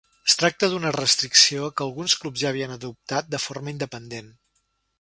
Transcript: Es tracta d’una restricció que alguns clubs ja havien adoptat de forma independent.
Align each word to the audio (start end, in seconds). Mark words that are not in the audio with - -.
Es 0.29 0.33
tracta 0.43 0.69
d’una 0.71 0.93
restricció 0.95 1.67
que 1.75 1.85
alguns 1.87 2.15
clubs 2.23 2.43
ja 2.45 2.49
havien 2.53 2.73
adoptat 2.77 3.29
de 3.35 3.41
forma 3.45 3.75
independent. 3.77 4.33